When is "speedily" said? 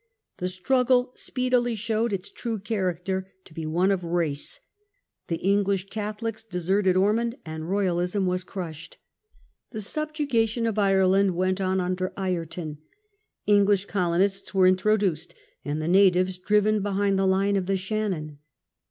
1.13-1.75